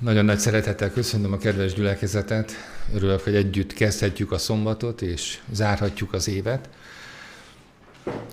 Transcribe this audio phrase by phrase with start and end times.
[0.00, 2.52] Nagyon nagy szeretettel köszönöm a kedves gyülekezetet.
[2.94, 6.68] Örülök, hogy együtt kezdhetjük a szombatot, és zárhatjuk az évet.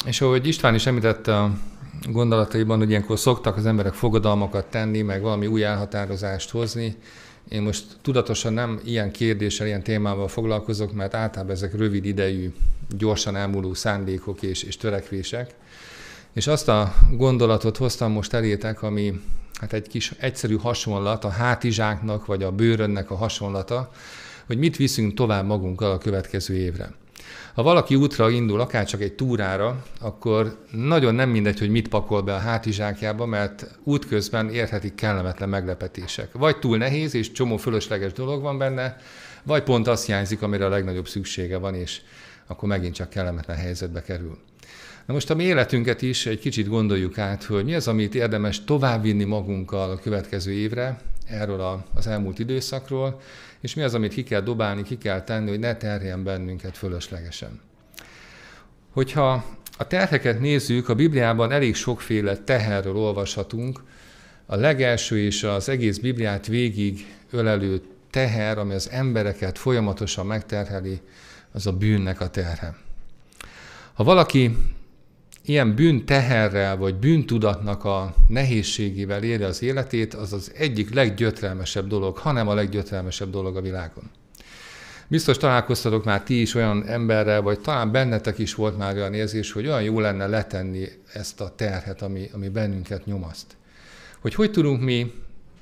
[0.05, 1.57] És ahogy István is említette a
[2.09, 6.95] gondolataiban, hogy ilyenkor szoktak az emberek fogadalmakat tenni, meg valami új elhatározást hozni.
[7.50, 12.54] Én most tudatosan nem ilyen kérdéssel, ilyen témával foglalkozok, mert általában ezek rövid idejű,
[12.97, 15.55] gyorsan elmúló szándékok és, és törekvések.
[16.34, 19.21] És azt a gondolatot hoztam most elétek, ami
[19.60, 23.92] hát egy kis egyszerű hasonlat, a hátizsáknak vagy a bőrönnek a hasonlata,
[24.46, 26.92] hogy mit viszünk tovább magunkkal a következő évre.
[27.54, 32.22] Ha valaki útra indul, akár csak egy túrára, akkor nagyon nem mindegy, hogy mit pakol
[32.22, 36.31] be a hátizsákjába, mert útközben érhetik kellemetlen meglepetések.
[36.31, 38.98] Vagy túl nehéz, és csomó fölösleges dolog van benne,
[39.44, 42.02] vagy pont azt hiányzik, amire a legnagyobb szüksége van, és
[42.48, 44.38] akkor megint csak kellemetlen helyzetbe kerül.
[45.08, 48.64] Na most a mi életünket is egy kicsit gondoljuk át, hogy mi az, amit érdemes
[48.64, 53.22] továbbvinni magunkkal a következő évre, erről az elmúlt időszakról,
[53.59, 57.59] és mi az, amit ki kell dobálni, ki kell tenni, hogy ne terjen bennünket fölöslegesen.
[58.92, 59.46] Hogyha
[59.78, 63.84] a terheket nézzük, a Bibliában elég sokféle teherről olvashatunk.
[64.46, 67.81] A legelső és az egész Bibliát végig ölelő
[68.12, 71.02] teher, ami az embereket folyamatosan megterheli,
[71.52, 72.76] az a bűnnek a terhe.
[73.94, 74.58] Ha valaki
[75.50, 82.48] ilyen bűnteherrel vagy bűntudatnak a nehézségével éri az életét, az az egyik leggyötrelmesebb dolog, hanem
[82.48, 84.09] a leggyötrelmesebb dolog a világon.
[85.08, 89.52] Biztos találkoztatok már ti is olyan emberrel, vagy talán bennetek is volt már olyan érzés,
[89.52, 93.56] hogy olyan jó lenne letenni ezt a terhet, ami, ami bennünket nyomaszt.
[94.20, 95.14] Hogy hogy tudunk mi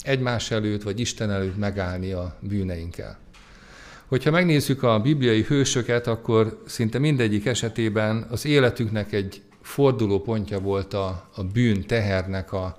[0.02, 3.18] egymás előtt, vagy Isten előtt megállni a bűneinkkel.
[4.06, 10.94] Hogyha megnézzük a bibliai hősöket, akkor szinte mindegyik esetében az életüknek egy forduló pontja volt
[10.94, 12.78] a, a bűn tehernek a,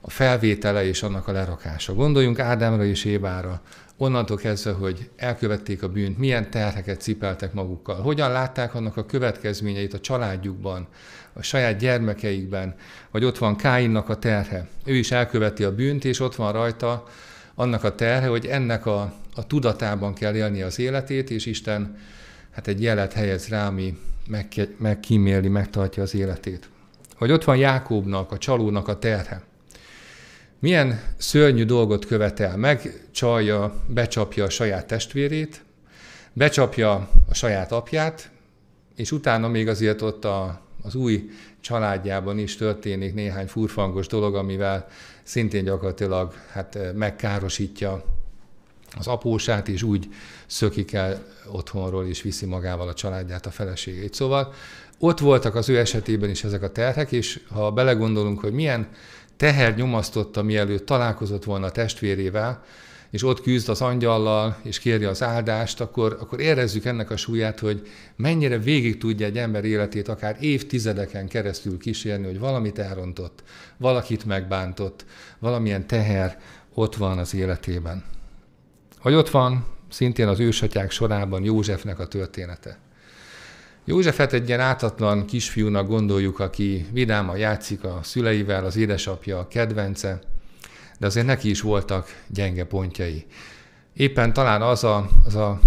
[0.00, 1.94] a felvétele és annak a lerakása.
[1.94, 3.60] Gondoljunk Ádámra és Évára,
[3.96, 9.94] onnantól kezdve, hogy elkövették a bűnt, milyen terheket cipeltek magukkal, hogyan látták annak a következményeit
[9.94, 10.86] a családjukban,
[11.32, 12.74] a saját gyermekeikben,
[13.10, 14.68] vagy ott van Káinnak a terhe.
[14.84, 17.04] Ő is elköveti a bűnt, és ott van rajta
[17.54, 21.96] annak a terhe, hogy ennek a, a tudatában kell élni az életét, és Isten
[22.50, 23.98] hát egy jelet helyez rá, ami
[24.78, 26.68] megkíméli, megtartja az életét.
[27.18, 29.42] Vagy ott van Jákóbnak, a csalónak a terhe.
[30.58, 35.64] Milyen szörnyű dolgot követel, megcsalja, becsapja a saját testvérét,
[36.32, 38.30] becsapja a saját apját,
[38.96, 41.30] és utána még azért ott a, az új
[41.60, 44.86] családjában is történik néhány furfangos dolog, amivel
[45.22, 48.04] szintén gyakorlatilag hát megkárosítja
[48.96, 50.08] az apósát, és úgy
[50.46, 54.14] szökik el otthonról, és viszi magával a családját, a feleségét.
[54.14, 54.52] Szóval
[54.98, 58.88] ott voltak az ő esetében is ezek a terhek, és ha belegondolunk, hogy milyen
[59.36, 62.64] teher nyomasztotta, mielőtt találkozott volna a testvérével,
[63.10, 67.58] és ott küzd az angyallal, és kéri az áldást, akkor, akkor érezzük ennek a súlyát,
[67.58, 73.42] hogy mennyire végig tudja egy ember életét akár évtizedeken keresztül kísérni, hogy valamit elrontott,
[73.76, 75.04] valakit megbántott,
[75.38, 76.40] valamilyen teher
[76.74, 78.04] ott van az életében.
[79.02, 82.78] Vagy ott van szintén az ősatyák sorában Józsefnek a története.
[83.84, 90.20] Józsefet egy ilyen átatlan kisfiúnak gondoljuk, aki vidáman játszik a szüleivel, az édesapja a kedvence,
[90.98, 93.26] de azért neki is voltak gyenge pontjai.
[93.92, 95.60] Éppen talán az a, az a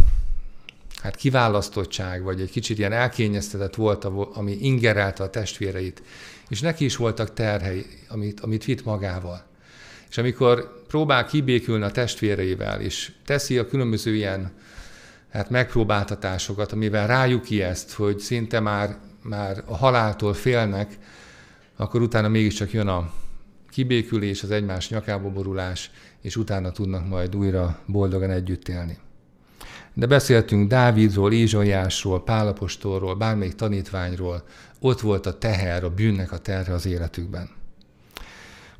[1.01, 6.03] hát kiválasztottság, vagy egy kicsit ilyen elkényeztetett volt, ami ingerelte a testvéreit,
[6.49, 9.45] és neki is voltak terhei, amit, amit vitt magával.
[10.11, 14.51] És amikor próbál kibékülni a testvéreivel, és teszi a különböző ilyen
[15.29, 20.97] hát megpróbáltatásokat, amivel rájuk ezt, hogy szinte már, már a haláltól félnek,
[21.75, 23.13] akkor utána mégiscsak jön a
[23.69, 28.97] kibékülés, az egymás nyakába borulás, és utána tudnak majd újra boldogan együtt élni.
[29.93, 34.43] De beszéltünk Dávidról, Ézsaiásról, Pálapostolról, bármelyik tanítványról,
[34.79, 37.59] ott volt a teher, a bűnnek a terhe az életükben.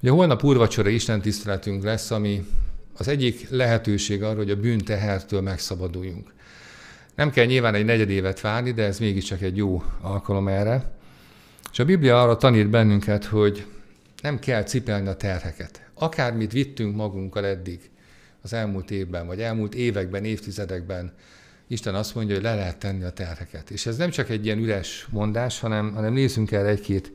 [0.02, 2.46] Ugye holnap úrvacsora Isten tiszteletünk lesz, ami
[2.98, 6.34] az egyik lehetőség arra, hogy a bűntehertől megszabaduljunk.
[7.16, 10.92] Nem kell nyilván egy negyedévet várni, de ez mégiscsak egy jó alkalom erre.
[11.72, 13.66] És a Biblia arra tanít bennünket, hogy
[14.22, 15.82] nem kell cipelni a terheket.
[15.94, 17.80] Akármit vittünk magunkkal eddig
[18.42, 21.14] az elmúlt évben, vagy elmúlt években, évtizedekben,
[21.68, 23.70] Isten azt mondja, hogy le lehet tenni a terheket.
[23.70, 27.12] És ez nem csak egy ilyen üres mondás, hanem, hanem nézzünk el egy-két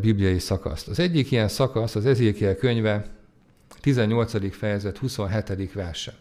[0.00, 0.88] bibliai szakaszt.
[0.88, 3.04] Az egyik ilyen szakasz az Ezékiel könyve
[3.80, 4.56] 18.
[4.56, 5.72] fejezet 27.
[5.72, 6.14] verse.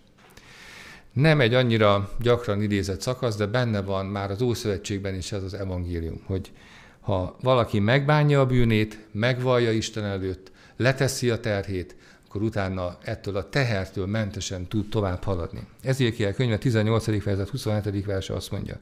[1.13, 5.53] Nem egy annyira gyakran idézett szakasz, de benne van már az Ószövetségben is ez az
[5.53, 6.51] evangélium, hogy
[6.99, 11.95] ha valaki megbánja a bűnét, megvallja Isten előtt, leteszi a terhét,
[12.27, 15.67] akkor utána ettől a tehertől mentesen tud tovább haladni.
[15.81, 17.21] Ezért könyve 18.
[17.21, 18.05] fejezet 27.
[18.05, 18.79] verse azt mondja,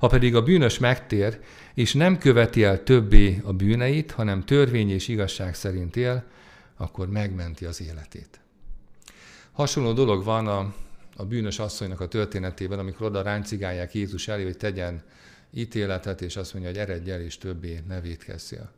[0.00, 1.40] ha pedig a bűnös megtér,
[1.74, 6.24] és nem követi el többé a bűneit, hanem törvény és igazság szerint él,
[6.76, 8.40] akkor megmenti az életét.
[9.52, 10.74] Hasonló dolog van a,
[11.16, 15.02] a bűnös asszonynak a történetében, amikor oda ráncigálják Jézus elé, hogy tegyen
[15.54, 18.70] ítéletet, és azt mondja, hogy eredj el, és többé ne védkezzél.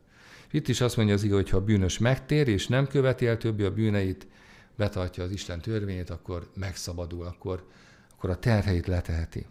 [0.51, 3.37] Itt is azt mondja az igaz, hogy ha a bűnös megtér, és nem követi el
[3.37, 4.27] többé a bűneit,
[4.75, 7.67] betartja az Isten törvényét, akkor megszabadul, akkor,
[8.15, 9.45] akkor a terheit leteheti.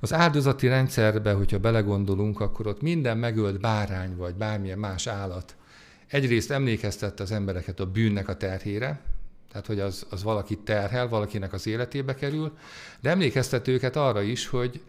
[0.00, 5.54] Az áldozati rendszerbe, hogyha belegondolunk, akkor ott minden megölt bárány vagy bármilyen más állat
[6.10, 9.00] egyrészt emlékeztette az embereket a bűnnek a terhére,
[9.50, 12.56] tehát hogy az, az valaki terhel, valakinek az életébe kerül,
[13.00, 14.80] de emlékeztet őket arra is, hogy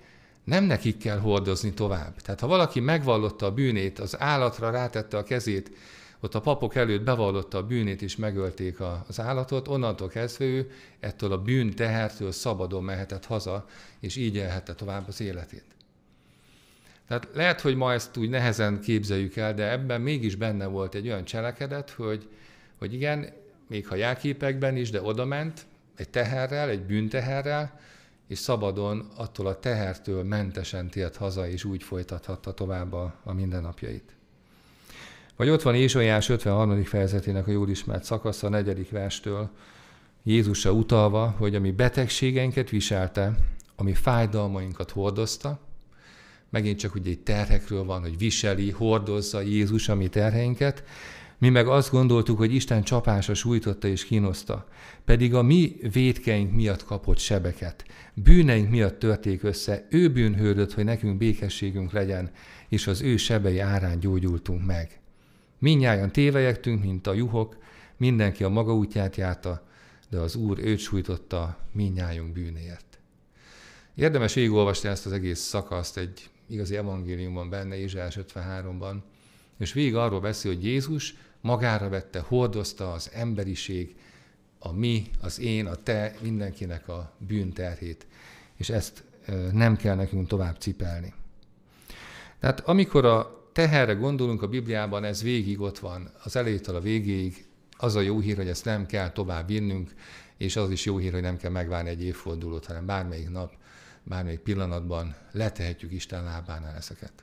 [0.44, 2.16] nem nekik kell hordozni tovább.
[2.22, 5.72] Tehát ha valaki megvallotta a bűnét, az állatra rátette a kezét,
[6.22, 8.78] ott a papok előtt bevallotta a bűnét, és megölték
[9.08, 13.66] az állatot, onnantól kezdve ő ettől a bűn tehertől szabadon mehetett haza,
[14.00, 15.64] és így élhette tovább az életét.
[17.08, 21.08] Tehát lehet, hogy ma ezt úgy nehezen képzeljük el, de ebben mégis benne volt egy
[21.08, 22.30] olyan cselekedet, hogy,
[22.78, 23.30] hogy igen,
[23.68, 25.66] még ha jelképekben is, de odament
[25.96, 27.80] egy teherrel, egy bűnteherrel,
[28.28, 34.16] és szabadon attól a tehertől mentesen tért haza, és úgy folytathatta tovább a, a mindennapjait.
[35.36, 36.84] Vagy ott van Ézsaiás 53.
[36.84, 39.50] fejezetének a jól ismert szakasza, a negyedik verstől,
[40.24, 43.36] Jézusra utalva, hogy ami betegségeinket viselte,
[43.76, 45.60] ami fájdalmainkat hordozta,
[46.50, 50.84] megint csak ugye egy terhekről van, hogy viseli, hordozza Jézus a mi terheinket,
[51.38, 54.68] mi meg azt gondoltuk, hogy Isten csapása sújtotta és kínoszta,
[55.06, 61.18] pedig a mi védkeink miatt kapott sebeket, bűneink miatt törték össze, ő bűnhődött, hogy nekünk
[61.18, 62.32] békességünk legyen,
[62.70, 65.01] és az ő sebei árán gyógyultunk meg.
[65.62, 67.58] Minnyáján tévejektünk, mint a juhok,
[67.98, 69.68] mindenki a maga útját járta,
[70.10, 73.00] de az Úr őt sújtotta minnyájunk bűnéért.
[73.96, 78.96] Érdemes végigolvasni ezt az egész szakaszt, egy igazi evangéliumban benne, Izsás 53-ban,
[79.58, 83.96] és végig arról beszél, hogy Jézus magára vette, hordozta az emberiség,
[84.60, 88.08] a mi, az én, a te, mindenkinek a bűnterhét,
[88.58, 89.04] és ezt
[89.52, 91.14] nem kell nekünk tovább cipelni.
[92.40, 97.46] Tehát amikor a teherre gondolunk a Bibliában, ez végig ott van, az elejétől a végéig,
[97.78, 99.94] az a jó hír, hogy ezt nem kell tovább vinnünk,
[100.38, 103.54] és az is jó hír, hogy nem kell megvárni egy évfordulót, hanem bármelyik nap,
[104.04, 107.14] bármelyik pillanatban letehetjük Isten lábánál ezeket.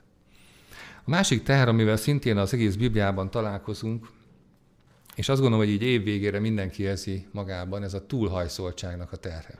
[1.03, 4.09] A másik teher, amivel szintén az egész Bibliában találkozunk,
[5.15, 9.57] és azt gondolom, hogy így év végére mindenki érzi magában, ez a túlhajszoltságnak a terhe.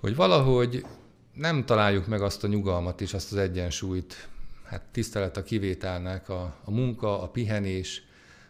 [0.00, 0.84] Hogy valahogy
[1.32, 4.28] nem találjuk meg azt a nyugalmat és azt az egyensúlyt,
[4.66, 8.02] hát tisztelet a kivételnek, a, a munka, a pihenés,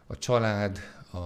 [0.06, 0.78] a család,
[1.12, 1.18] a,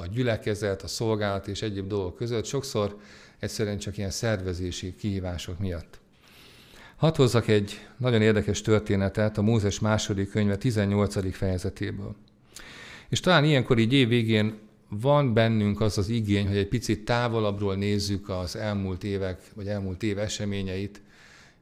[0.00, 2.98] a gyülekezet, a szolgálat és egyéb dolgok között, sokszor
[3.38, 6.00] egyszerűen csak ilyen szervezési kihívások miatt.
[6.96, 11.34] Hadd hozzak egy nagyon érdekes történetet a Mózes második könyve 18.
[11.34, 12.14] fejezetéből.
[13.08, 14.58] És talán ilyenkor így év végén
[14.88, 20.02] van bennünk az az igény, hogy egy picit távolabbról nézzük az elmúlt évek, vagy elmúlt
[20.02, 21.00] év eseményeit,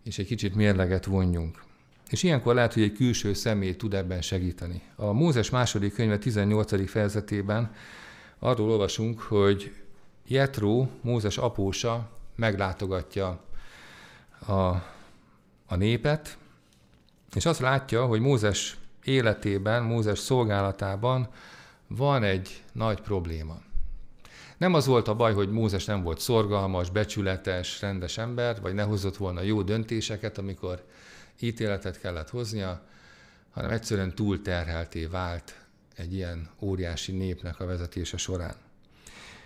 [0.05, 1.69] és egy kicsit mérleget vonjunk.
[2.11, 4.83] És ilyenkor lehet, hogy egy külső személy tud ebben segíteni.
[4.97, 6.91] A Mózes második könyve 18.
[6.91, 7.75] fejezetében
[8.39, 9.75] arról olvasunk, hogy
[10.27, 13.41] Jetró, Mózes apósa meglátogatja
[14.47, 14.53] a,
[15.67, 16.39] a népet,
[17.35, 21.29] és azt látja, hogy Mózes életében, Mózes szolgálatában
[21.87, 23.57] van egy nagy probléma.
[24.57, 28.83] Nem az volt a baj, hogy Mózes nem volt szorgalmas, becsületes, rendes ember, vagy ne
[28.83, 30.85] hozott volna jó döntéseket, amikor
[31.43, 32.83] ítéletet kellett hoznia,
[33.51, 35.55] hanem egyszerűen túl terhelté vált
[35.97, 38.55] egy ilyen óriási népnek a vezetése során.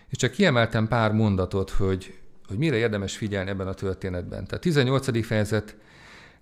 [0.09, 4.45] És csak kiemeltem pár mondatot, hogy, hogy mire érdemes figyelni ebben a történetben.
[4.47, 5.27] Tehát 18.
[5.27, 5.77] fejezet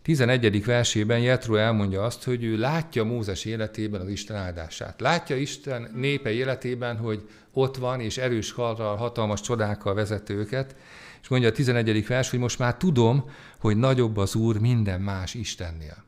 [0.02, 0.64] 11.
[0.64, 5.00] versében Jetro elmondja azt, hogy ő látja Mózes életében az Isten áldását.
[5.00, 10.76] Látja Isten népe életében, hogy ott van, és erős karral, hatalmas csodákkal vezeti őket,
[11.22, 12.06] és mondja a 11.
[12.06, 16.04] vers, hogy most már tudom, hogy nagyobb az Úr minden más Istennél.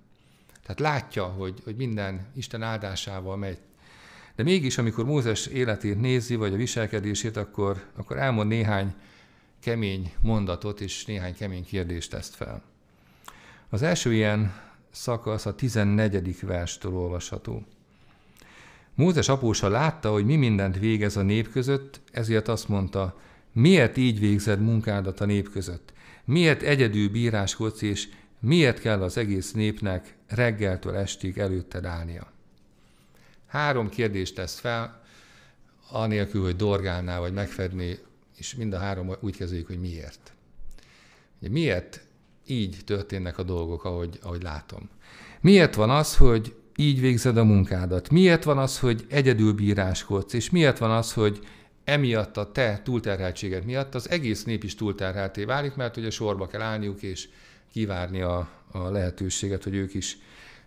[0.62, 3.58] Tehát látja, hogy, hogy minden Isten áldásával megy.
[4.36, 8.94] De mégis, amikor Mózes életét nézi, vagy a viselkedését, akkor, akkor elmond néhány
[9.60, 12.62] kemény mondatot, és néhány kemény kérdést tesz fel.
[13.68, 14.54] Az első ilyen
[14.90, 16.40] szakasz a 14.
[16.40, 17.62] verstől olvasható.
[18.94, 23.20] Mózes apósa látta, hogy mi mindent végez a nép között, ezért azt mondta,
[23.54, 25.92] miért így végzed munkádat a nép között?
[26.24, 28.08] Miért egyedül bíráskodsz, és
[28.40, 32.32] miért kell az egész népnek reggeltől estig előtted állnia?
[33.46, 35.02] Három kérdést tesz fel,
[35.90, 37.98] anélkül, hogy dorgálná vagy megfedné,
[38.36, 40.32] és mind a három úgy kezdődik, hogy miért.
[41.40, 42.00] Ugye miért
[42.46, 44.88] így történnek a dolgok, ahogy, ahogy látom?
[45.40, 48.10] Miért van az, hogy így végzed a munkádat?
[48.10, 50.32] Miért van az, hogy egyedül bíráskodsz?
[50.32, 51.46] És miért van az, hogy
[51.84, 56.60] emiatt a te túlterheltséged miatt az egész nép is túlterhelté válik, mert ugye sorba kell
[56.60, 57.28] állniuk és
[57.72, 60.18] kivárni a, a lehetőséget, hogy ők is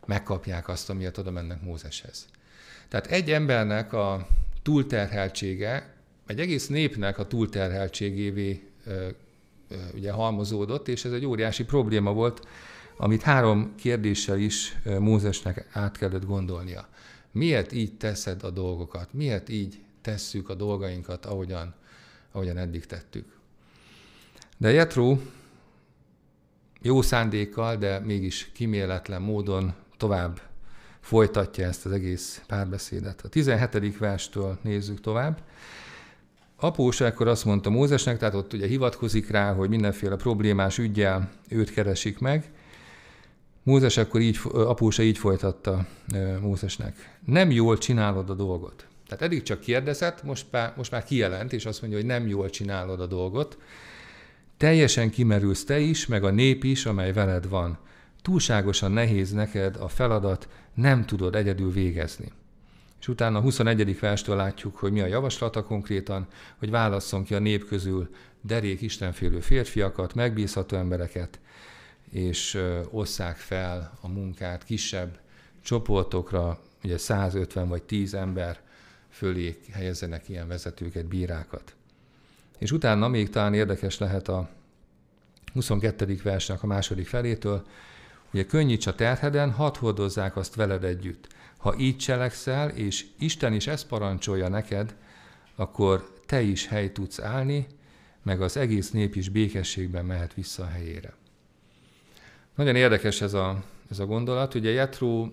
[0.06, 2.28] megkapják azt, amiért oda mennek Mózeshez.
[2.88, 4.28] Tehát egy embernek a
[4.62, 5.94] túlterheltsége,
[6.28, 8.62] egy egész népnek a túlterheltségévé
[9.94, 12.48] ugye halmozódott, és ez egy óriási probléma volt,
[12.98, 16.88] amit három kérdéssel is Mózesnek át kellett gondolnia.
[17.32, 19.14] Miért így teszed a dolgokat?
[19.14, 21.74] Miért így tesszük a dolgainkat, ahogyan,
[22.32, 23.38] ahogyan eddig tettük?
[24.58, 25.18] De Jetro
[26.82, 30.42] jó szándékkal, de mégis kiméletlen módon tovább
[31.00, 33.22] folytatja ezt az egész párbeszédet.
[33.22, 33.98] A 17.
[33.98, 35.42] verstől nézzük tovább.
[36.56, 41.72] Após akkor azt mondta Mózesnek, tehát ott ugye hivatkozik rá, hogy mindenféle problémás ügyjel őt
[41.72, 42.52] keresik meg.
[43.64, 45.86] Mózes akkor így, apósa így folytatta
[46.42, 47.20] Mózesnek.
[47.26, 48.88] Nem jól csinálod a dolgot.
[49.08, 52.50] Tehát eddig csak kérdezett, most már, most már kijelent, és azt mondja, hogy nem jól
[52.50, 53.58] csinálod a dolgot.
[54.58, 57.78] Teljesen kimerülsz te is, meg a nép is, amely veled van.
[58.22, 62.32] Túlságosan nehéz neked a feladat, nem tudod egyedül végezni.
[63.00, 64.00] És utána a 21.
[64.00, 68.10] verstől látjuk, hogy mi a javaslata konkrétan, hogy válasszon ki a nép közül
[68.42, 71.40] derék istenfélő férfiakat, megbízható embereket,
[72.12, 75.20] és osszák fel a munkát kisebb
[75.64, 78.60] csoportokra, ugye 150 vagy 10 ember
[79.18, 81.76] fölé helyezzenek ilyen vezetőket, bírákat.
[82.58, 84.50] És utána még talán érdekes lehet a
[85.54, 86.20] 22.
[86.24, 87.66] versnek a második felétől,
[88.34, 91.28] ugye könnyíts a terheden, hadd hordozzák azt veled együtt.
[91.58, 94.96] Ha így cselekszel, és Isten is ezt parancsolja neked,
[95.56, 97.68] akkor te is hely tudsz állni,
[98.24, 101.14] meg az egész nép is békességben mehet vissza a helyére.
[102.56, 104.54] Nagyon érdekes ez a, ez a gondolat.
[104.54, 105.30] Ugye Jetro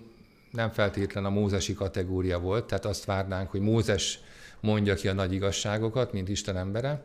[0.55, 4.19] nem feltétlen a mózesi kategória volt, tehát azt várnánk, hogy Mózes
[4.59, 7.03] mondja ki a nagy igazságokat, mint Isten embere,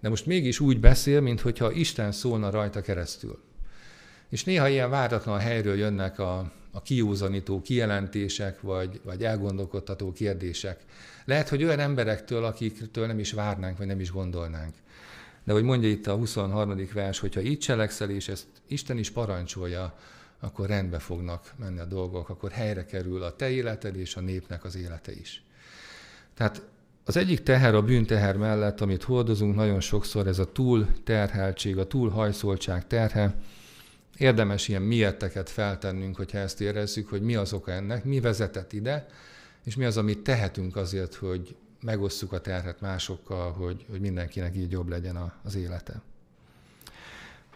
[0.00, 3.38] de most mégis úgy beszél, mintha Isten szólna rajta keresztül.
[4.28, 10.80] És néha ilyen váratlan helyről jönnek a, a kiúzanító kijelentések, vagy, vagy elgondolkodtató kérdések.
[11.24, 14.74] Lehet, hogy olyan emberektől, akiktől nem is várnánk, vagy nem is gondolnánk.
[15.44, 16.88] De hogy mondja itt a 23.
[16.92, 19.94] vers, hogyha így cselekszel, és ezt Isten is parancsolja,
[20.40, 24.64] akkor rendbe fognak menni a dolgok, akkor helyre kerül a te életed és a népnek
[24.64, 25.42] az élete is.
[26.34, 26.62] Tehát
[27.04, 31.86] az egyik teher a bűnteher mellett, amit hordozunk nagyon sokszor, ez a túl terheltség, a
[31.86, 33.34] túl hajszoltság terhe.
[34.16, 39.06] Érdemes ilyen miérteket feltennünk, hogyha ezt érezzük, hogy mi az oka ennek, mi vezetett ide,
[39.64, 44.70] és mi az, amit tehetünk azért, hogy megosszuk a terhet másokkal, hogy, hogy mindenkinek így
[44.70, 46.02] jobb legyen az élete.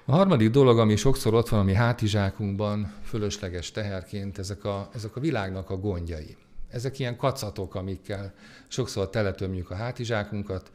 [0.04, 5.16] A harmadik dolog, ami sokszor ott van a mi hátizsákunkban, fölösleges teherként, ezek a, ezek
[5.16, 6.36] a világnak a gondjai.
[6.70, 8.34] Ezek ilyen kacatok, amikkel
[8.68, 10.70] sokszor teletömjük a hátizsákunkat.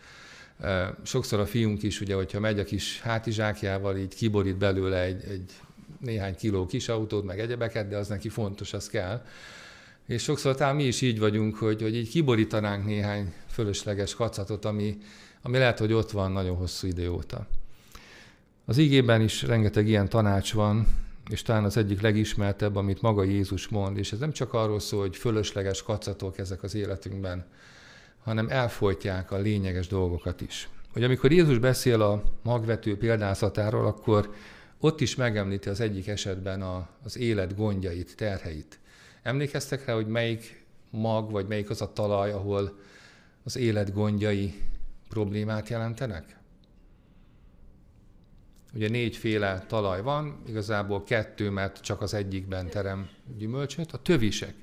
[1.03, 5.51] Sokszor a fiunk is, ugye, hogyha megy a kis hátizsákjával, így kiborít belőle egy, egy
[5.99, 9.25] néhány kiló kis autót, meg egyebeket, de az neki fontos, az kell.
[10.05, 14.97] És sokszor talán mi is így vagyunk, hogy, hogy így kiborítanánk néhány fölösleges kacatot, ami,
[15.41, 17.47] ami lehet, hogy ott van nagyon hosszú idő óta.
[18.69, 20.87] Az ígében is rengeteg ilyen tanács van,
[21.29, 25.01] és talán az egyik legismertebb, amit maga Jézus mond, és ez nem csak arról szól,
[25.01, 27.45] hogy fölösleges kacatok ezek az életünkben,
[28.23, 30.69] hanem elfolytják a lényeges dolgokat is.
[30.93, 34.33] Hogy amikor Jézus beszél a magvető példázatáról, akkor
[34.79, 38.79] ott is megemlíti az egyik esetben a, az élet gondjait, terheit.
[39.23, 42.79] Emlékeztek rá, hogy melyik mag, vagy melyik az a talaj, ahol
[43.43, 44.53] az élet gondjai
[45.09, 46.36] problémát jelentenek?
[48.73, 53.91] Ugye négyféle talaj van, igazából kettő, mert csak az egyikben terem gyümölcsöt.
[53.91, 54.53] A tövisek.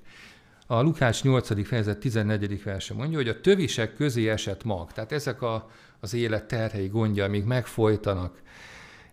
[0.66, 1.66] A Lukács 8.
[1.66, 2.62] fejezet 14.
[2.62, 4.92] verse mondja, hogy a tövisek közé esett mag.
[4.92, 5.70] Tehát ezek a,
[6.00, 8.42] az élet terhei gondja, amik megfolytanak.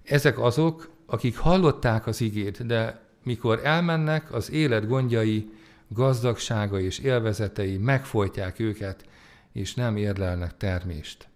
[0.03, 5.51] Ezek azok, akik hallották az igét, de mikor elmennek, az élet gondjai,
[5.87, 9.05] gazdagsága és élvezetei megfojtják őket,
[9.53, 11.27] és nem érlelnek termést.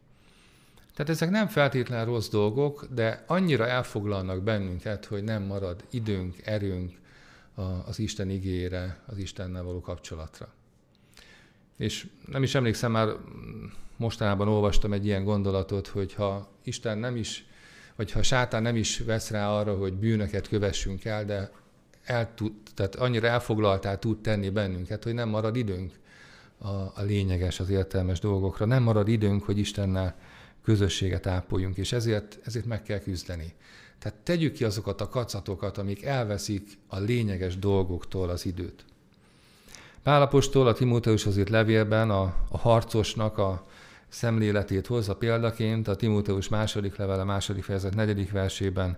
[0.95, 6.93] Tehát ezek nem feltétlenül rossz dolgok, de annyira elfoglalnak bennünket, hogy nem marad időnk, erőnk
[7.85, 10.53] az Isten igére, az Istennel való kapcsolatra.
[11.77, 13.07] És nem is emlékszem, már
[13.97, 17.45] mostanában olvastam egy ilyen gondolatot, hogy ha Isten nem is,
[17.95, 21.51] vagy ha sátán nem is vesz rá arra, hogy bűnöket kövessünk el, de
[22.03, 25.93] el tud, tehát annyira elfoglaltá tud tenni bennünket, hogy nem marad időnk
[26.57, 28.65] a, a lényeges, az értelmes dolgokra.
[28.65, 30.15] Nem marad időnk, hogy Istennel
[30.65, 33.53] közösséget ápoljunk, és ezért, ezért meg kell küzdeni.
[33.99, 38.85] Tehát tegyük ki azokat a kacatokat, amik elveszik a lényeges dolgoktól az időt.
[40.03, 43.65] Pálapostól a Timóteus azért levélben a, a harcosnak a
[44.07, 48.97] szemléletét hozza példaként a Timóteus második levele második fejezet negyedik versében.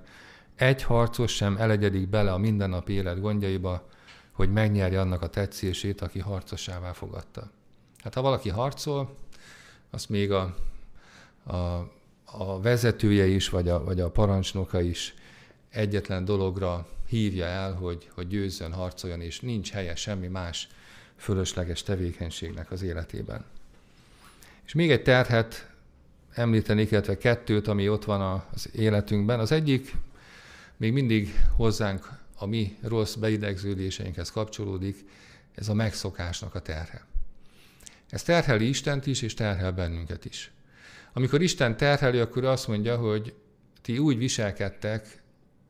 [0.55, 3.87] Egy harcos sem elegyedik bele a mindennapi élet gondjaiba,
[4.31, 7.51] hogy megnyerje annak a tetszését, aki harcosává fogadta.
[8.03, 9.15] Hát ha valaki harcol,
[9.89, 10.55] azt még a,
[11.47, 11.91] a,
[12.25, 15.13] a vezetője is, vagy a, vagy a parancsnoka is
[15.69, 20.67] egyetlen dologra hívja el, hogy, hogy győzzön, harcoljon, és nincs helye semmi más
[21.15, 23.45] fölösleges tevékenységnek az életében.
[24.65, 25.69] És még egy terhet
[26.33, 29.39] említenék, illetve kettőt, ami ott van az életünkben.
[29.39, 29.95] Az egyik
[30.77, 35.05] még mindig hozzánk a mi rossz beidegződéseinkhez kapcsolódik,
[35.55, 37.05] ez a megszokásnak a terhe.
[38.09, 40.51] Ez terheli Istent is, és terhel bennünket is.
[41.17, 43.33] Amikor Isten terheli, akkor azt mondja, hogy
[43.81, 45.21] ti úgy viselkedtek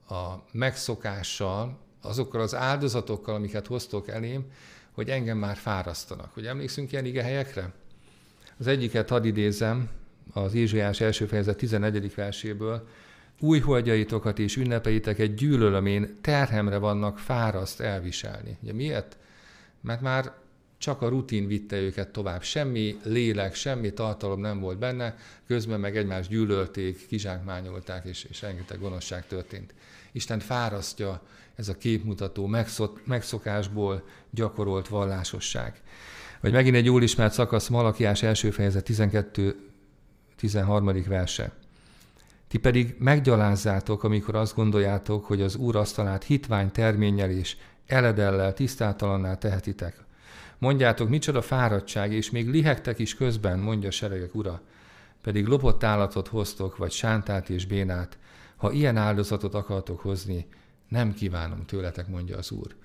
[0.09, 4.45] a megszokással, azokkal az áldozatokkal, amiket hoztok elém,
[4.91, 6.33] hogy engem már fárasztanak.
[6.33, 7.73] Hogy emlékszünk ilyen ige helyekre?
[8.57, 9.89] Az egyiket hadd idézem,
[10.33, 12.15] az Ézsaiás első fejezet 11.
[12.15, 12.87] verséből,
[13.39, 18.57] új holdjaitokat és ünnepeiteket gyűlölöm én, terhemre vannak fáraszt elviselni.
[18.61, 19.17] Ugye miért?
[19.81, 20.33] Mert már
[20.77, 22.43] csak a rutin vitte őket tovább.
[22.43, 25.15] Semmi lélek, semmi tartalom nem volt benne,
[25.47, 29.73] közben meg egymást gyűlölték, kizsákmányolták, és, és rengeteg gonoszság történt.
[30.11, 31.21] Isten fárasztja
[31.55, 32.55] ez a képmutató,
[33.05, 35.81] megszokásból gyakorolt vallásosság.
[36.41, 41.03] Vagy megint egy jól ismert szakasz, Malakiás első fejezet 12-13.
[41.07, 41.53] verse.
[42.47, 49.35] Ti pedig meggyalázzátok, amikor azt gondoljátok, hogy az Úr asztalát hitvány terménnyel és eledellel tisztátalanná
[49.35, 50.05] tehetitek.
[50.57, 54.61] Mondjátok, micsoda fáradtság, és még lihegtek is közben, mondja seregek ura.
[55.21, 58.17] Pedig lopott állatot hoztok, vagy sántát és bénát.
[58.55, 60.47] Ha ilyen áldozatot akartok hozni,
[60.87, 62.75] nem kívánom tőletek, mondja az Úr.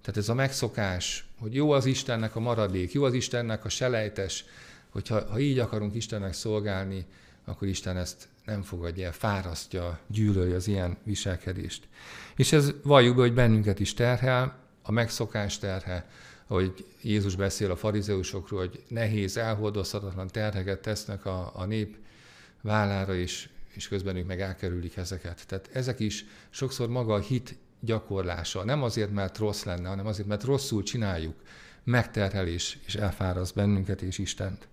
[0.00, 4.44] Tehát ez a megszokás, hogy jó az Istennek a maradék, jó az Istennek a selejtes,
[4.88, 7.06] hogyha ha így akarunk Istennek szolgálni,
[7.44, 11.88] akkor Isten ezt nem fogadja el, fárasztja, gyűlöli az ilyen viselkedést.
[12.36, 16.06] És ez valljuk be, hogy bennünket is terhel, a megszokás terhe,
[16.46, 21.96] ahogy Jézus beszél a farizeusokról, hogy nehéz, elhordozhatatlan terheket tesznek a, a nép
[22.60, 25.46] vállára, és, és közben ők meg elkerülik ezeket.
[25.46, 28.64] Tehát ezek is sokszor maga a hit gyakorlása.
[28.64, 31.34] Nem azért, mert rossz lenne, hanem azért, mert rosszul csináljuk.
[31.84, 34.68] Megterhelés és elfáraszt bennünket és Istent.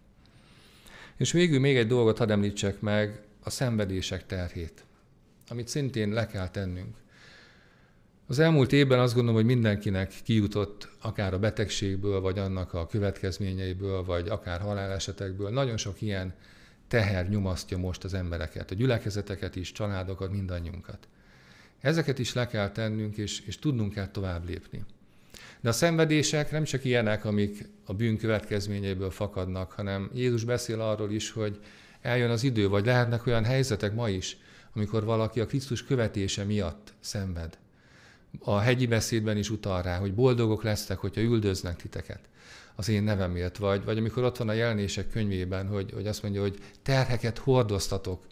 [1.18, 4.84] És végül még egy dolgot hadd említsek meg, a szenvedések terhét,
[5.48, 6.96] amit szintén le kell tennünk.
[8.32, 14.04] Az elmúlt évben azt gondolom, hogy mindenkinek kijutott akár a betegségből, vagy annak a következményeiből,
[14.04, 15.50] vagy akár halálesetekből.
[15.50, 16.34] Nagyon sok ilyen
[16.88, 21.08] teher nyomasztja most az embereket, a gyülekezeteket is, családokat, mindannyiunkat.
[21.80, 24.84] Ezeket is le kell tennünk, és, és tudnunk kell tovább lépni.
[25.62, 31.12] De a szenvedések nem csak ilyenek, amik a bűn következményeiből fakadnak, hanem Jézus beszél arról
[31.12, 31.60] is, hogy
[32.02, 34.38] eljön az idő, vagy lehetnek olyan helyzetek ma is,
[34.76, 37.60] amikor valaki a Krisztus követése miatt szenved.
[38.40, 42.20] A hegyi beszédben is utal rá, hogy boldogok lesztek, hogyha üldöznek titeket
[42.76, 46.42] az én nevemért, vagy, vagy amikor ott van a jelenések könyvében, hogy, hogy azt mondja,
[46.42, 48.26] hogy terheket hordoztatok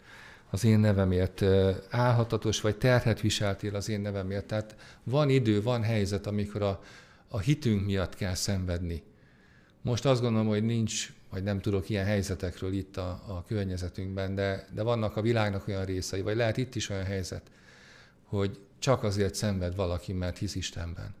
[0.50, 1.42] az én nevemért,
[1.90, 4.46] álhatatos vagy terhet viseltél az én nevemért.
[4.46, 6.82] Tehát van idő, van helyzet, amikor a,
[7.28, 9.02] a hitünk miatt kell szenvedni.
[9.82, 14.66] Most azt gondolom, hogy nincs, vagy nem tudok ilyen helyzetekről itt a, a környezetünkben, de,
[14.74, 17.42] de vannak a világnak olyan részei, vagy lehet itt is olyan helyzet,
[18.24, 21.14] hogy csak azért szenved valaki, mert hisz Istenben,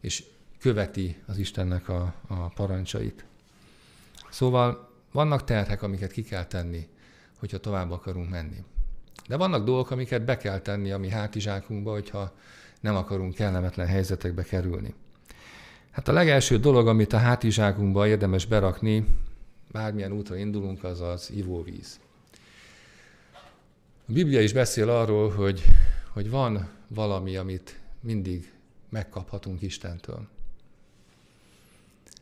[0.00, 0.24] és
[0.58, 3.24] követi az Istennek a, a parancsait.
[4.30, 6.88] Szóval vannak terhek, amiket ki kell tenni,
[7.38, 8.64] hogyha tovább akarunk menni.
[9.28, 12.32] De vannak dolgok, amiket be kell tenni a mi hátizsákunkba, hogyha
[12.80, 14.94] nem akarunk kellemetlen helyzetekbe kerülni.
[15.90, 19.06] Hát a legelső dolog, amit a hátizsákunkba érdemes berakni,
[19.72, 22.00] bármilyen útra indulunk, az az ivóvíz.
[24.06, 25.64] A Biblia is beszél arról, hogy,
[26.14, 28.52] hogy van valami, amit mindig
[28.88, 30.26] megkaphatunk Istentől.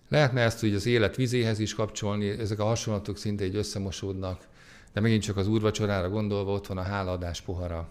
[0.08, 4.46] Lehetne ezt úgy az élet vizéhez is kapcsolni, ezek a hasonlatok szinte egy összemosódnak,
[4.92, 7.90] de megint csak az úrvacsorára gondolva ott van a hálaadás pohara,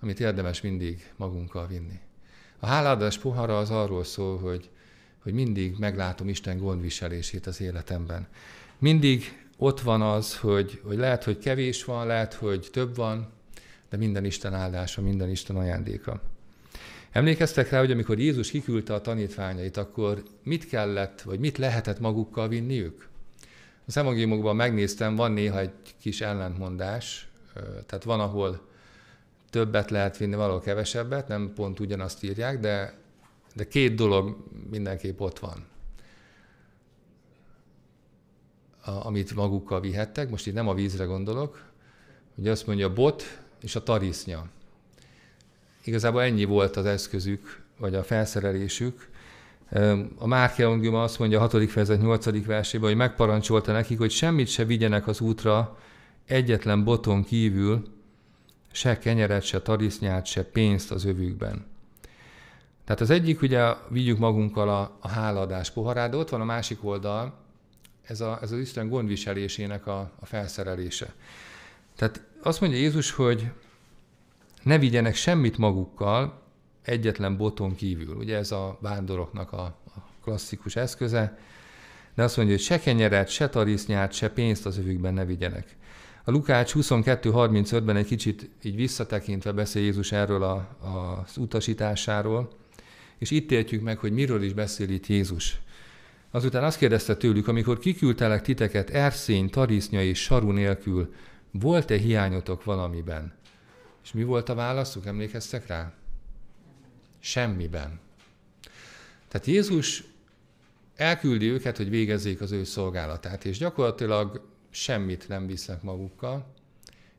[0.00, 1.98] amit érdemes mindig magunkkal vinni.
[2.58, 4.70] A hálaadás pohara az arról szól, hogy
[5.22, 8.26] hogy mindig meglátom Isten gondviselését az életemben.
[8.78, 13.35] Mindig ott van az, hogy, hogy lehet, hogy kevés van, lehet, hogy több van,
[13.96, 16.20] de minden Isten áldása, minden Isten ajándéka.
[17.10, 22.48] Emlékeztek rá, hogy amikor Jézus kiküldte a tanítványait, akkor mit kellett, vagy mit lehetett magukkal
[22.48, 23.08] vinniük?
[23.86, 27.28] Az evangéliumokban megnéztem, van néha egy kis ellentmondás,
[27.86, 28.60] tehát van, ahol
[29.50, 32.98] többet lehet vinni, valahol kevesebbet, nem pont ugyanazt írják, de,
[33.54, 34.36] de két dolog
[34.70, 35.66] mindenképp ott van,
[38.84, 40.30] amit magukkal vihettek.
[40.30, 41.70] Most itt nem a vízre gondolok,
[42.34, 44.46] ugye azt mondja bot és a tarisznya.
[45.84, 49.08] Igazából ennyi volt az eszközük, vagy a felszerelésük.
[50.18, 51.70] A Márk Evangélium azt mondja a 6.
[51.70, 52.46] fejezet 8.
[52.46, 55.78] versében, hogy megparancsolta nekik, hogy semmit se vigyenek az útra,
[56.26, 57.82] egyetlen boton kívül,
[58.72, 61.66] se kenyeret, se tarisznyát, se pénzt az övükben.
[62.84, 66.84] Tehát az egyik, ugye vigyük magunkkal a, a háladás poharát, de ott van a másik
[66.84, 67.34] oldal,
[68.02, 71.14] ez, a, ez az Isten gondviselésének a, a felszerelése.
[71.96, 73.50] Tehát azt mondja Jézus, hogy
[74.62, 76.42] ne vigyenek semmit magukkal,
[76.82, 78.14] egyetlen boton kívül.
[78.16, 81.38] Ugye ez a vándoroknak a, a klasszikus eszköze,
[82.14, 85.76] de azt mondja, hogy se kenyeret, se tarisznyát, se pénzt az övükben ne vigyenek.
[86.24, 92.50] A Lukács 22.35-ben egy kicsit így visszatekintve beszél Jézus erről a, a, az utasításáról,
[93.18, 95.60] és itt értjük meg, hogy miről is beszél itt Jézus.
[96.30, 101.14] Azután azt kérdezte tőlük, amikor kiküldtelek titeket erszény, tarisznya és saru nélkül,
[101.58, 103.32] volt-e hiányotok valamiben?
[104.02, 105.06] És mi volt a válaszuk?
[105.06, 105.92] Emlékeztek rá?
[107.18, 108.00] Semmiben.
[109.28, 110.04] Tehát Jézus
[110.96, 116.46] elküldi őket, hogy végezzék az ő szolgálatát, és gyakorlatilag semmit nem visznek magukkal,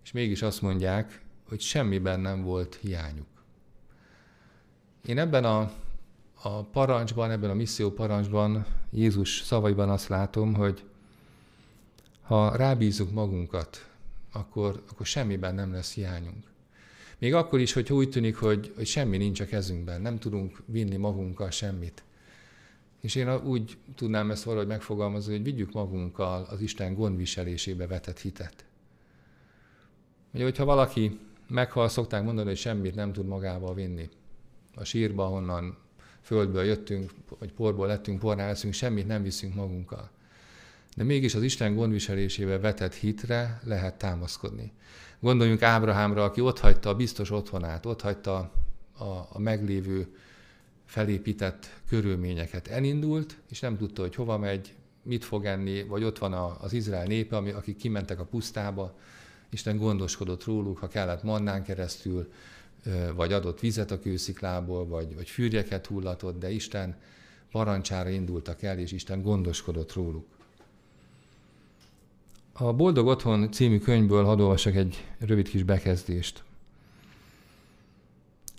[0.03, 3.27] és mégis azt mondják, hogy semmiben nem volt hiányuk.
[5.05, 5.71] Én ebben a,
[6.41, 10.83] a parancsban, ebben a misszió parancsban, Jézus szavaiban azt látom, hogy
[12.21, 13.89] ha rábízunk magunkat,
[14.31, 16.43] akkor, akkor semmiben nem lesz hiányunk.
[17.17, 20.95] Még akkor is, hogy úgy tűnik, hogy, hogy semmi nincs a kezünkben, nem tudunk vinni
[20.95, 22.03] magunkkal semmit.
[23.01, 28.65] És én úgy tudnám ezt valahogy megfogalmazni, hogy vigyük magunkkal az Isten gondviselésébe vetett hitet.
[30.33, 34.09] Ugye, hogyha valaki meghal, szokták mondani, hogy semmit nem tud magával vinni.
[34.75, 35.77] A sírba, honnan
[36.21, 40.09] földből jöttünk, vagy porból lettünk, pornál leszünk, semmit nem viszünk magunkkal.
[40.97, 44.71] De mégis az Isten gondviselésébe vetett hitre lehet támaszkodni.
[45.19, 48.51] Gondoljunk Ábrahámra, aki ott hagyta a biztos otthonát, ott hagyta
[48.97, 50.15] a, a meglévő
[50.85, 52.67] felépített körülményeket.
[52.67, 57.05] Elindult, és nem tudta, hogy hova megy, mit fog enni, vagy ott van az Izrael
[57.05, 58.97] népe, ami, akik kimentek a pusztába,
[59.49, 62.31] Isten gondoskodott róluk, ha kellett mannán keresztül,
[63.15, 66.95] vagy adott vizet a kősziklából, vagy, vagy fűrjeket hullatott, de Isten
[67.51, 70.36] parancsára indultak el, és Isten gondoskodott róluk.
[72.59, 76.43] A Boldog Otthon című könyvből hadd olvasok egy rövid kis bekezdést.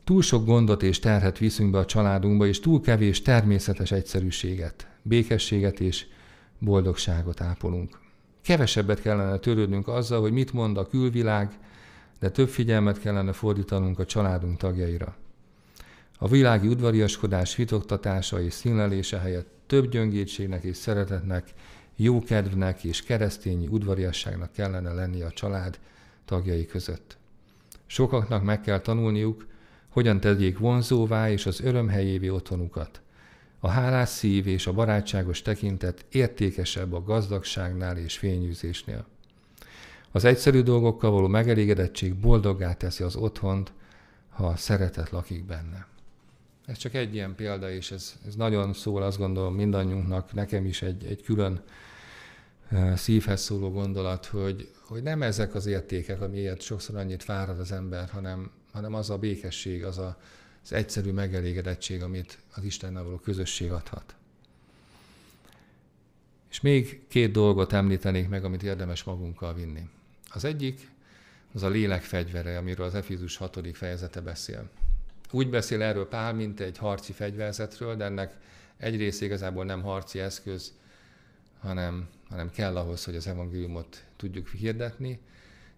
[0.05, 5.81] Túl sok gondot és terhet viszünk be a családunkba, és túl kevés természetes egyszerűséget, békességet
[5.81, 6.07] és
[6.59, 7.99] boldogságot ápolunk.
[8.43, 11.59] Kevesebbet kellene törődnünk azzal, hogy mit mond a külvilág,
[12.21, 15.17] de több figyelmet kellene fordítanunk a családunk tagjaira.
[16.19, 21.53] A világi udvariaskodás vitoktatása és színlelése helyett több gyöngétségnek és szeretetnek,
[22.01, 25.79] jókedvnek és keresztényi udvariasságnak kellene lennie a család
[26.25, 27.17] tagjai között.
[27.87, 29.47] Sokaknak meg kell tanulniuk,
[29.89, 33.01] hogyan tegyék vonzóvá és az örömhelyévé otthonukat.
[33.61, 39.07] A hálás szív és a barátságos tekintet értékesebb a gazdagságnál és fényűzésnél.
[40.11, 43.73] Az egyszerű dolgokkal való megelégedettség boldoggá teszi az otthont,
[44.29, 45.87] ha a szeretet lakik benne.
[46.69, 50.83] Ez csak egy ilyen példa, és ez, ez nagyon szól, azt gondolom mindannyiunknak, nekem is
[50.83, 51.63] egy, egy külön
[52.95, 58.09] szívhez szóló gondolat, hogy, hogy nem ezek az értékek, amiért sokszor annyit fárad az ember,
[58.09, 60.19] hanem, hanem az a békesség, az a,
[60.63, 64.15] az egyszerű megelégedettség, amit az Istennel való közösség adhat.
[66.51, 69.89] És még két dolgot említenék meg, amit érdemes magunkkal vinni.
[70.31, 70.91] Az egyik,
[71.53, 73.77] az a lélek fegyvere, amiről az Efézus 6.
[73.77, 74.71] fejezete beszél.
[75.31, 78.37] Úgy beszél erről Pál, mint egy harci fegyverzetről, de ennek
[78.77, 80.73] egy rész igazából nem harci eszköz,
[81.61, 85.21] hanem, hanem kell ahhoz, hogy az evangéliumot tudjuk hirdetni,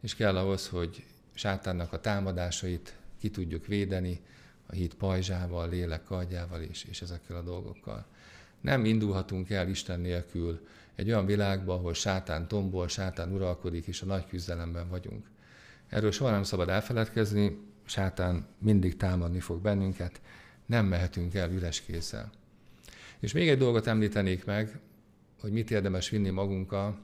[0.01, 4.21] és kell ahhoz, hogy sátánnak a támadásait ki tudjuk védeni,
[4.67, 8.07] a hit pajzsával, lélek kardjával és, és ezekkel a dolgokkal.
[8.61, 14.07] Nem indulhatunk el Isten nélkül egy olyan világba, ahol sátán tombol, sátán uralkodik, és a
[14.07, 15.27] nagy küzdelemben vagyunk.
[15.89, 17.59] Erről soha nem szabad elfeledkezni,
[17.91, 20.21] sátán mindig támadni fog bennünket,
[20.67, 22.31] nem mehetünk el üres kézzel.
[23.19, 24.79] És még egy dolgot említenék meg,
[25.41, 26.99] hogy mit érdemes vinni magunkkal,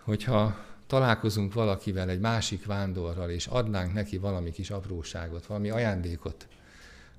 [0.00, 6.48] hogyha találkozunk valakivel, egy másik vándorral, és adnánk neki valami kis apróságot, valami ajándékot,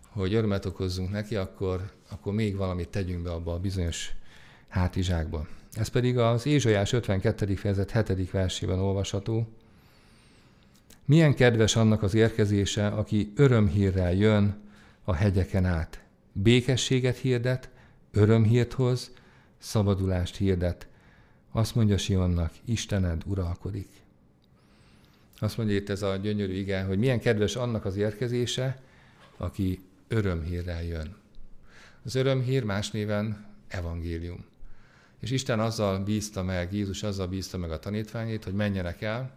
[0.08, 4.12] hogy örömet okozzunk neki, akkor, akkor még valamit tegyünk be abba a bizonyos
[4.67, 5.47] hátizsákba.
[5.73, 7.55] Ez pedig az Ézsajás 52.
[7.55, 8.31] fejezet 7.
[8.31, 9.47] versében olvasható.
[11.05, 14.55] Milyen kedves annak az érkezése, aki örömhírrel jön
[15.03, 16.03] a hegyeken át.
[16.31, 17.69] Békességet hirdet,
[18.11, 19.11] örömhírt hoz,
[19.57, 20.87] szabadulást hirdet.
[21.51, 23.87] Azt mondja Sionnak, Istened uralkodik.
[25.39, 28.81] Azt mondja itt ez a gyönyörű igen, hogy milyen kedves annak az érkezése,
[29.37, 31.15] aki örömhírrel jön.
[32.03, 34.45] Az örömhír más néven evangélium.
[35.19, 39.31] És Isten azzal bízta meg, Jézus azzal bízta meg a tanítványait, hogy menjenek el,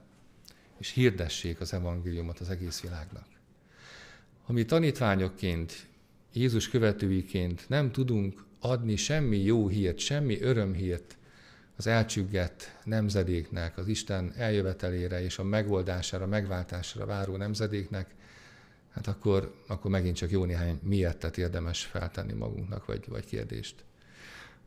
[0.78, 3.26] és hirdessék az evangéliumot az egész világnak.
[4.44, 5.86] Ha mi tanítványokként,
[6.32, 11.16] Jézus követőiként nem tudunk adni semmi jó hírt, semmi örömhírt
[11.76, 18.14] az elcsüggett nemzedéknek, az Isten eljövetelére és a megoldására, megváltására váró nemzedéknek,
[18.90, 23.84] hát akkor, akkor megint csak jó néhány miettet érdemes feltenni magunknak, vagy, vagy kérdést.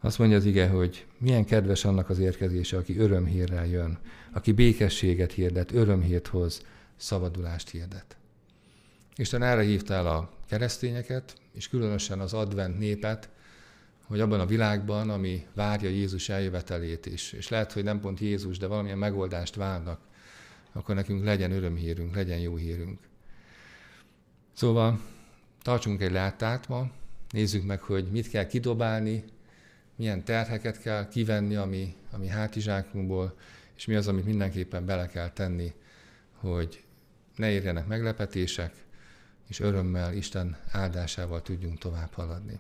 [0.04, 4.00] Azt mondja az ige, hogy milyen kedves annak az érkezése, aki örömhírrel jön,
[4.32, 6.62] aki békességet hirdet, örömhírt hoz,
[6.96, 8.18] szabadulást hirdet.
[9.16, 13.30] Isten erre hívta el a keresztényeket, és különösen az advent népet,
[14.04, 18.58] hogy abban a világban, ami várja Jézus eljövetelét is, és lehet, hogy nem pont Jézus,
[18.58, 20.00] de valamilyen megoldást várnak,
[20.72, 23.00] akkor nekünk legyen örömhírünk, legyen jó hírünk.
[24.54, 25.00] Szóval
[25.62, 26.92] tartsunk egy látát ma,
[27.30, 29.24] nézzük meg, hogy mit kell kidobálni,
[30.02, 33.34] milyen terheket kell kivenni a mi, a mi hátizsákunkból,
[33.76, 35.74] és mi az, amit mindenképpen bele kell tenni,
[36.34, 36.84] hogy
[37.36, 38.74] ne érjenek meglepetések,
[39.48, 42.60] és örömmel, Isten áldásával tudjunk tovább haladni.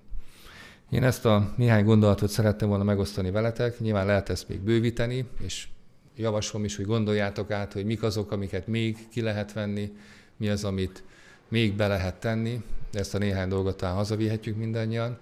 [0.89, 5.67] Én ezt a néhány gondolatot szerettem volna megosztani veletek, nyilván lehet ezt még bővíteni, és
[6.15, 9.91] javaslom is, hogy gondoljátok át, hogy mik azok, amiket még ki lehet venni,
[10.37, 11.03] mi az, amit
[11.47, 15.19] még be lehet tenni, ezt a néhány dolgot talán hazavihetjük mindannyian,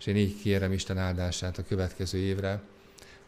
[0.00, 2.62] és én így kérem Isten áldását a következő évre,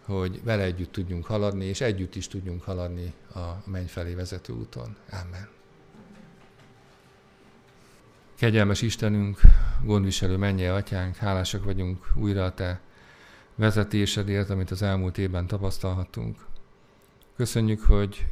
[0.05, 4.97] hogy vele együtt tudjunk haladni, és együtt is tudjunk haladni a menny felé vezető úton.
[5.11, 5.49] Amen.
[8.35, 9.41] Kegyelmes Istenünk,
[9.85, 12.81] gondviselő mennyi atyánk, hálásak vagyunk újra a Te
[13.55, 16.47] vezetésedért, amit az elmúlt évben tapasztalhattunk.
[17.37, 18.27] Köszönjük, hogy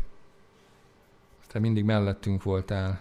[1.47, 3.01] Te mindig mellettünk voltál,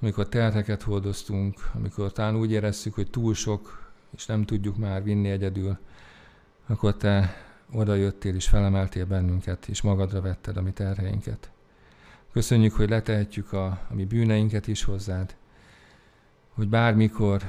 [0.00, 3.85] amikor terheket hordoztunk, amikor talán úgy éreztük, hogy túl sok,
[4.16, 5.78] és nem tudjuk már vinni egyedül,
[6.66, 7.34] akkor Te
[7.72, 11.50] oda jöttél és felemeltél bennünket, és magadra vetted a mi terheinket.
[12.32, 15.36] Köszönjük, hogy letehetjük a, a mi bűneinket is hozzád,
[16.48, 17.42] hogy bármikor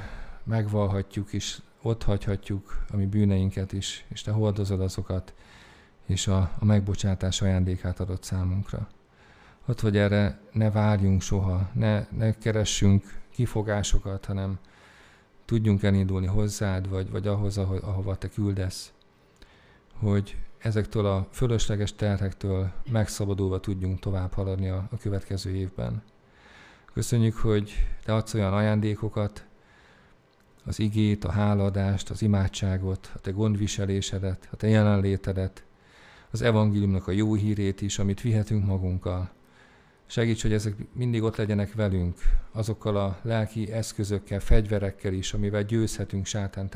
[0.44, 5.34] megvalhatjuk és ott hagyhatjuk a mi bűneinket is, és Te hordozod azokat,
[6.06, 8.88] és a, a megbocsátás ajándékát adott számunkra.
[9.66, 14.58] Ott, hogy erre ne várjunk soha, ne, ne keressünk kifogásokat, hanem
[15.48, 18.92] tudjunk elindulni hozzád, vagy, vagy ahhoz, ahova Te küldesz,
[19.94, 26.02] hogy ezektől a fölösleges terhektől megszabadulva tudjunk tovább haladni a, a következő évben.
[26.92, 29.46] Köszönjük, hogy Te adsz olyan ajándékokat,
[30.64, 35.64] az igét, a háladást, az imádságot, a Te gondviselésedet, a Te jelenlétedet,
[36.30, 39.30] az evangéliumnak a jó hírét is, amit vihetünk magunkkal.
[40.10, 42.18] Segíts, hogy ezek mindig ott legyenek velünk,
[42.52, 46.68] azokkal a lelki eszközökkel, fegyverekkel is, amivel győzhetünk sátán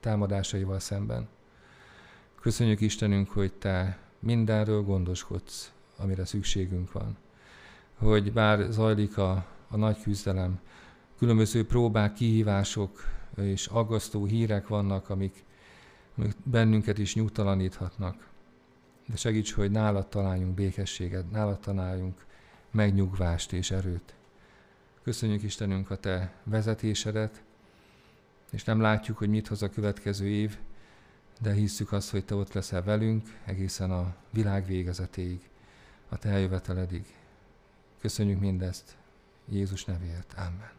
[0.00, 1.28] támadásaival szemben.
[2.40, 7.16] Köszönjük Istenünk, hogy Te mindenről gondoskodsz, amire szükségünk van
[7.98, 10.60] hogy bár zajlik a, a nagy küzdelem,
[11.18, 13.04] különböző próbák, kihívások
[13.36, 15.44] és aggasztó hírek vannak, amik,
[16.16, 18.28] amik bennünket is nyugtalaníthatnak.
[19.06, 22.26] De segíts, hogy nálad találjunk békességet, nálad találjunk
[22.70, 24.14] megnyugvást és erőt.
[25.02, 27.42] Köszönjük Istenünk a Te vezetésedet,
[28.50, 30.58] és nem látjuk, hogy mit hoz a következő év,
[31.40, 35.40] de hisszük azt, hogy Te ott leszel velünk egészen a világ végezetéig,
[36.08, 37.04] a Te eljöveteledig.
[38.00, 38.96] Köszönjük mindezt
[39.48, 40.34] Jézus nevéért.
[40.36, 40.77] Amen.